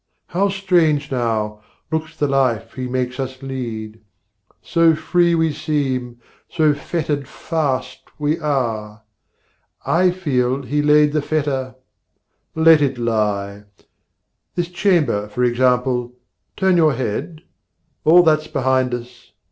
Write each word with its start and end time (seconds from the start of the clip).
How 0.29 0.49
strange 0.49 1.11
now, 1.11 1.61
looks 1.91 2.17
the 2.17 2.27
life 2.27 2.73
he 2.73 2.87
makes 2.87 3.19
us 3.19 3.43
lead; 3.43 4.01
So 4.59 4.95
free 4.95 5.35
we 5.35 5.53
seem, 5.53 6.17
so 6.49 6.73
fettered 6.73 7.27
fast 7.27 8.01
we 8.17 8.39
are! 8.39 9.03
I 9.85 10.09
feel 10.09 10.63
he 10.63 10.81
laid 10.81 11.13
the 11.13 11.21
fetter: 11.21 11.75
let 12.55 12.81
it 12.81 12.97
lie! 12.97 13.65
This 14.55 14.69
chamber 14.69 15.27
for 15.27 15.43
example 15.43 16.13
turn 16.57 16.77
your 16.77 16.93
head 16.95 17.43
All 18.03 18.23
that's 18.23 18.47
behind 18.47 18.95
us! 18.95 19.33